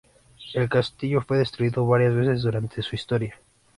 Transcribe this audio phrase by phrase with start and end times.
[0.55, 3.35] El castillo fue destruido varias veces durante su historia.